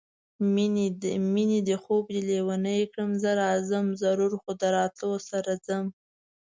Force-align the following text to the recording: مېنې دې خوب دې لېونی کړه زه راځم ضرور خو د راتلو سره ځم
مېنې 1.33 1.57
دې 1.67 1.75
خوب 1.83 2.03
دې 2.13 2.21
لېونی 2.29 2.81
کړه 2.91 3.05
زه 3.21 3.29
راځم 3.41 3.85
ضرور 4.01 4.31
خو 4.41 4.51
د 4.61 4.63
راتلو 4.75 5.15
سره 5.29 5.51
ځم 5.67 5.85